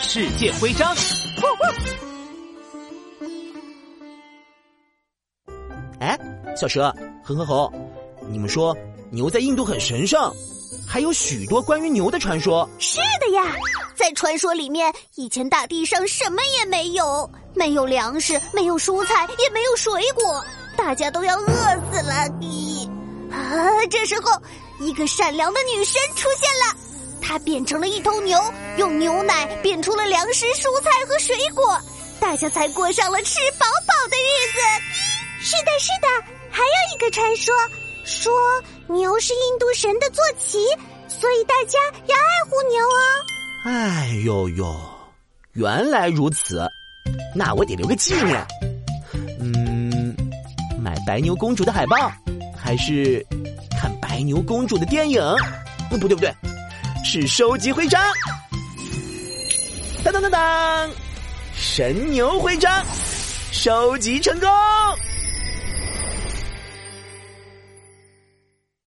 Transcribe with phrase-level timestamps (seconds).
[0.00, 0.94] 世界徽章。
[6.00, 6.18] 哎，
[6.56, 7.72] 小蛇、哼哼猴，
[8.28, 8.76] 你们说
[9.10, 10.32] 牛在印度很神圣，
[10.86, 12.68] 还有许多关于牛的传说。
[12.78, 13.54] 是的呀，
[13.96, 20.44] 在传说里面，以前大地上什么也没有，没有粮食，没有蔬菜，也没有水果，
[20.76, 22.28] 大家都要饿死了。
[22.40, 22.88] 咦，
[23.32, 24.30] 啊，这时候
[24.80, 26.76] 一个善良的女神出现了，
[27.28, 28.40] 它变成了一头牛，
[28.78, 31.78] 用牛奶变出了粮食、蔬菜和水果，
[32.18, 35.44] 大家才过上了吃饱饱的日子。
[35.44, 36.08] 是的，是的，
[36.50, 37.54] 还有一个传说，
[38.02, 38.32] 说
[38.86, 40.58] 牛是印度神的坐骑，
[41.06, 42.96] 所以大家要爱护牛哦。
[43.66, 44.74] 哎呦呦，
[45.52, 46.66] 原来如此，
[47.34, 48.46] 那我得留个纪念。
[49.38, 50.16] 嗯，
[50.80, 52.10] 买白牛公主的海报，
[52.56, 53.22] 还是
[53.78, 55.22] 看白牛公主的电影？
[55.90, 56.34] 不对不对，
[57.10, 57.98] 是收集徽章。
[60.04, 60.90] 当当当当，
[61.54, 62.84] 神牛徽章
[63.50, 64.46] 收集成功。